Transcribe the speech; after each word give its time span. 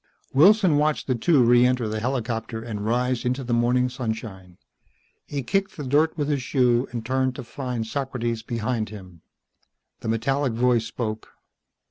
Wilson 0.33 0.77
watched 0.77 1.05
the 1.05 1.13
two 1.13 1.43
re 1.43 1.63
enter 1.63 1.87
the 1.87 1.99
helicopter 1.99 2.59
and 2.59 2.83
rise 2.83 3.23
into 3.23 3.43
the 3.43 3.53
morning 3.53 3.87
sunshine. 3.87 4.57
He 5.27 5.43
kicked 5.43 5.77
the 5.77 5.83
dirt 5.83 6.17
with 6.17 6.27
his 6.27 6.41
shoe 6.41 6.87
and 6.89 7.05
turned 7.05 7.35
to 7.35 7.43
find 7.43 7.85
Socrates 7.85 8.41
behind 8.41 8.89
him. 8.89 9.21
The 9.99 10.07
metallic 10.09 10.53
voice 10.53 10.87
spoke. 10.87 11.29